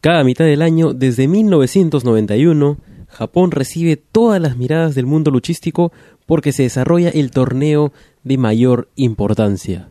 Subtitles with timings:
[0.00, 5.92] Cada mitad del año, desde 1991, Japón recibe todas las miradas del mundo luchístico
[6.24, 7.92] porque se desarrolla el torneo
[8.24, 9.90] de mayor importancia.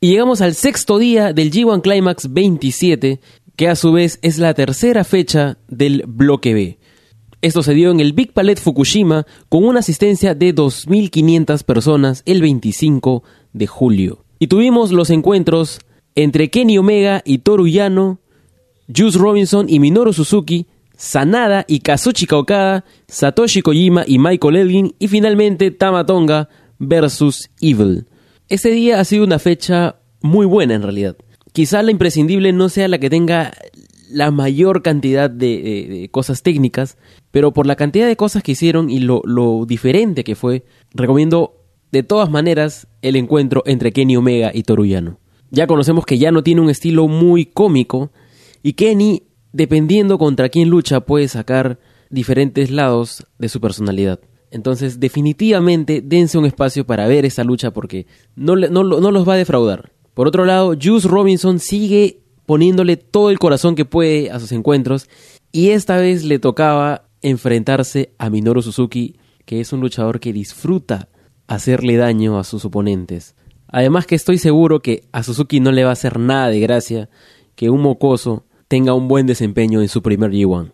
[0.00, 3.20] Y llegamos al sexto día del G1 Climax 27,
[3.56, 6.78] que a su vez es la tercera fecha del bloque B.
[7.40, 12.42] Esto se dio en el Big Palette Fukushima con una asistencia de 2.500 personas el
[12.42, 13.22] 25
[13.54, 14.23] de julio.
[14.44, 15.80] Y tuvimos los encuentros
[16.14, 18.20] entre Kenny Omega y Toru Yano,
[18.94, 20.66] Juice Robinson y Minoru Suzuki,
[20.98, 28.06] Sanada y Kazuchika Okada, Satoshi Kojima y Michael Elgin y finalmente Tamatonga versus Evil.
[28.50, 31.16] Este día ha sido una fecha muy buena en realidad.
[31.54, 33.50] Quizá la imprescindible no sea la que tenga
[34.10, 36.98] la mayor cantidad de, cosas técnicas,
[37.30, 39.22] pero por la cantidad de cosas que hicieron y lo,
[39.66, 41.63] diferente que fue, recomiendo
[41.94, 45.20] de todas maneras el encuentro entre Kenny Omega y Toruyano.
[45.52, 48.10] Ya conocemos que ya no tiene un estilo muy cómico
[48.64, 51.78] y Kenny, dependiendo contra quién lucha, puede sacar
[52.10, 54.18] diferentes lados de su personalidad.
[54.50, 59.34] Entonces, definitivamente, dense un espacio para ver esa lucha porque no, no, no los va
[59.34, 59.92] a defraudar.
[60.14, 65.08] Por otro lado, Juice Robinson sigue poniéndole todo el corazón que puede a sus encuentros
[65.52, 71.08] y esta vez le tocaba enfrentarse a Minoru Suzuki, que es un luchador que disfruta
[71.46, 73.34] hacerle daño a sus oponentes.
[73.68, 77.08] Además que estoy seguro que a Suzuki no le va a hacer nada de gracia
[77.56, 80.72] que un mocoso tenga un buen desempeño en su primer G1.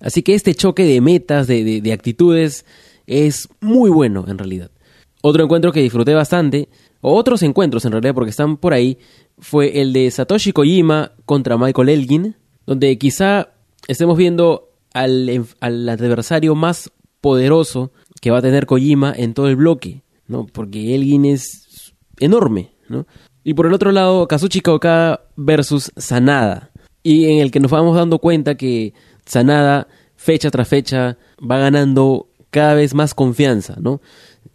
[0.00, 2.64] Así que este choque de metas, de, de actitudes,
[3.06, 4.70] es muy bueno en realidad.
[5.22, 6.68] Otro encuentro que disfruté bastante,
[7.02, 8.98] o otros encuentros en realidad porque están por ahí,
[9.38, 13.50] fue el de Satoshi Kojima contra Michael Elgin, donde quizá
[13.88, 19.56] estemos viendo al, al adversario más poderoso que va a tener Kojima en todo el
[19.56, 20.46] bloque, ¿no?
[20.46, 23.06] Porque Elgin es enorme, ¿no?
[23.42, 26.70] Y por el otro lado, Kazuchika Okada versus Sanada,
[27.02, 28.92] y en el que nos vamos dando cuenta que
[29.24, 34.00] Sanada, fecha tras fecha, va ganando cada vez más confianza, ¿no?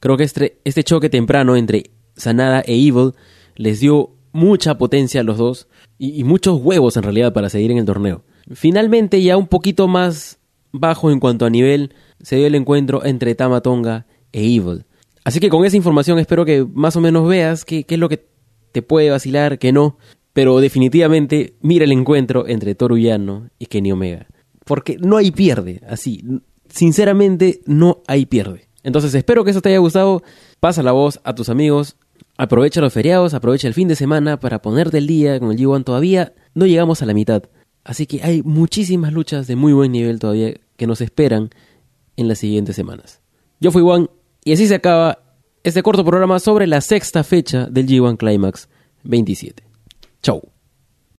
[0.00, 3.14] Creo que este, este choque temprano entre Sanada e Evil
[3.56, 5.68] les dio mucha potencia a los dos
[5.98, 8.22] y, muchos huevos en realidad para seguir en el torneo.
[8.52, 10.38] Finalmente, ya un poquito más
[10.70, 14.84] bajo en cuanto a nivel, se dio el encuentro entre Tamatonga e Evil.
[15.24, 18.08] Así que con esa información espero que más o menos veas qué, qué es lo
[18.08, 18.26] que
[18.72, 19.98] te puede vacilar, que no.
[20.32, 24.26] Pero definitivamente mira el encuentro entre Toru Yano y Kenny Omega.
[24.64, 26.22] Porque no hay pierde, así.
[26.68, 28.68] Sinceramente, no hay pierde.
[28.82, 30.22] Entonces espero que eso te haya gustado.
[30.60, 31.96] Pasa la voz a tus amigos.
[32.36, 35.84] Aprovecha los feriados, aprovecha el fin de semana para ponerte el día con el G1.
[35.84, 37.42] Todavía no llegamos a la mitad.
[37.82, 41.50] Así que hay muchísimas luchas de muy buen nivel todavía que nos esperan
[42.18, 43.20] en las siguientes semanas.
[43.60, 44.10] Yo fui Juan
[44.44, 45.18] y así se acaba
[45.62, 48.68] este corto programa sobre la sexta fecha del G1 Climax
[49.04, 49.62] 27.
[50.22, 50.42] Chau.